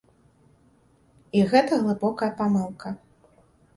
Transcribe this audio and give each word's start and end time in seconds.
І 1.39 1.45
гэта 1.53 1.73
глыбокая 1.85 2.31
памылка. 2.41 2.87